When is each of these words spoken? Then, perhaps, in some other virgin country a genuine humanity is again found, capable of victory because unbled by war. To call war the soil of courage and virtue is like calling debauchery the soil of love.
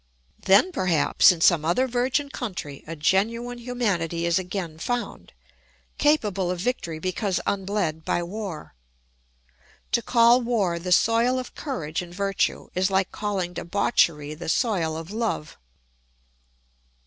Then, 0.45 0.71
perhaps, 0.71 1.31
in 1.31 1.41
some 1.41 1.63
other 1.63 1.87
virgin 1.87 2.29
country 2.31 2.83
a 2.87 2.95
genuine 2.95 3.59
humanity 3.59 4.25
is 4.25 4.39
again 4.39 4.79
found, 4.79 5.31
capable 5.99 6.49
of 6.49 6.59
victory 6.59 6.97
because 6.97 7.39
unbled 7.45 8.03
by 8.03 8.23
war. 8.23 8.73
To 9.91 10.01
call 10.01 10.41
war 10.41 10.79
the 10.79 10.91
soil 10.91 11.37
of 11.37 11.53
courage 11.53 12.01
and 12.01 12.15
virtue 12.15 12.69
is 12.73 12.89
like 12.89 13.11
calling 13.11 13.53
debauchery 13.53 14.33
the 14.33 14.49
soil 14.49 14.97
of 14.97 15.11
love. 15.11 15.55